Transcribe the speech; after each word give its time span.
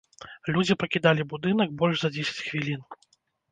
Людзі 0.55 0.77
пакідалі 0.83 1.27
будынак 1.35 1.77
больш 1.83 1.95
за 2.07 2.13
дзесяць 2.19 2.43
хвілін. 2.49 2.81